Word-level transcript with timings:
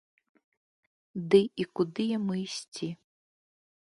Ды 1.35 1.41
і 1.63 1.69
куды 1.79 2.03
яму 2.17 2.33
ісці? 2.45 2.87